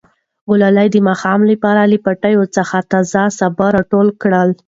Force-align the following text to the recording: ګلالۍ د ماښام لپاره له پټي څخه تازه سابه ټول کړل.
ګلالۍ 0.49 0.87
د 0.91 0.97
ماښام 1.07 1.41
لپاره 1.51 1.81
له 1.91 1.97
پټي 2.05 2.33
څخه 2.57 2.77
تازه 2.91 3.23
سابه 3.37 3.67
ټول 3.91 4.07
کړل. 4.21 4.49